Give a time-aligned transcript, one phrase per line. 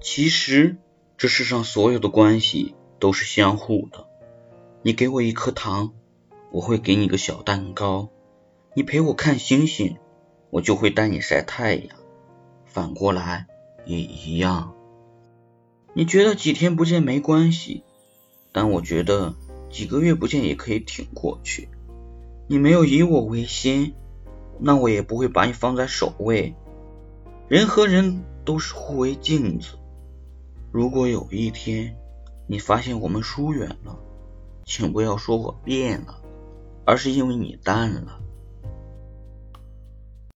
[0.00, 0.76] 其实
[1.16, 4.06] 这世上所有的关系都是相互的。
[4.82, 5.92] 你给我一颗糖，
[6.52, 8.08] 我会给你个小蛋糕；
[8.74, 9.96] 你陪我看星星，
[10.50, 11.96] 我就会带你晒太阳。
[12.64, 13.46] 反过来
[13.86, 14.74] 也一样。
[15.94, 17.82] 你觉得几天不见没关系，
[18.52, 19.34] 但我觉得
[19.68, 21.68] 几个月不见也可以挺过去。
[22.46, 23.94] 你没有以我为先，
[24.60, 26.54] 那我也不会把你放在首位。
[27.48, 29.76] 人和人都是互为镜子。
[30.70, 31.96] 如果有一天
[32.46, 33.98] 你发现我们疏远了，
[34.64, 36.20] 请不要说我变了，
[36.84, 38.20] 而是因为你淡了。